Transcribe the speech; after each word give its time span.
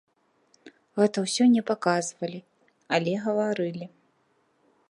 Гэта 1.01 1.17
ўсё 1.25 1.43
не 1.55 1.63
паказвалі, 1.69 2.39
але 2.99 3.11
гаварылі. 3.27 3.85